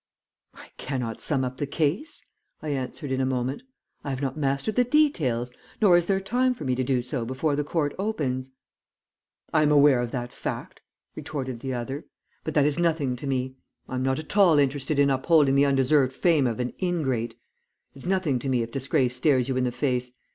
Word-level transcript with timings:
"'I 0.55 0.69
cannot 0.77 1.21
sum 1.21 1.43
up 1.45 1.57
the 1.57 1.67
case,' 1.67 2.25
I 2.59 2.69
answered 2.69 3.11
in 3.11 3.21
a 3.21 3.25
moment. 3.27 3.61
'I 4.03 4.09
have 4.09 4.21
not 4.23 4.35
mastered 4.35 4.73
the 4.75 4.83
details, 4.83 5.51
nor 5.79 5.95
is 5.95 6.07
there 6.07 6.19
time 6.19 6.55
for 6.55 6.63
me 6.63 6.73
to 6.73 6.83
do 6.83 7.03
so 7.03 7.23
before 7.23 7.55
the 7.55 7.63
court 7.63 7.93
opens.' 7.99 8.49
"'I 9.53 9.61
am 9.61 9.71
aware 9.71 10.01
of 10.01 10.09
that 10.09 10.31
fact,' 10.33 10.81
retorted 11.13 11.59
the 11.59 11.75
other. 11.75 12.05
'But 12.43 12.55
that 12.55 12.65
is 12.65 12.79
nothing 12.79 13.15
to 13.17 13.27
me. 13.27 13.57
I 13.87 13.93
am 13.93 14.01
not 14.01 14.17
at 14.17 14.35
all 14.35 14.57
interested 14.57 14.97
in 14.97 15.11
upholding 15.11 15.53
the 15.53 15.67
undeserved 15.67 16.13
fame 16.13 16.47
of 16.47 16.59
an 16.59 16.73
ingrate. 16.81 17.35
It's 17.93 18.07
nothing 18.07 18.39
to 18.39 18.49
me 18.49 18.63
if 18.63 18.71
disgrace 18.71 19.15
stares 19.15 19.49
you 19.49 19.55
in 19.55 19.65
the 19.65 19.71
face. 19.71 20.09